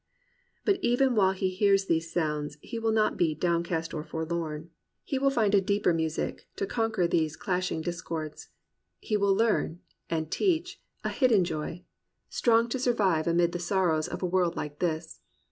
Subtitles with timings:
[0.65, 4.71] But even while he hears these sounds he will not be downcast or forlorn."
[5.03, 8.49] He will find a deeper music 203 COMPANIONABLE BOOKS to conquer these clasHng discords.
[8.97, 11.83] He will learn, and teach, a hidden joy,
[12.31, 15.19] strong to survive amid the sorrows of a world like this.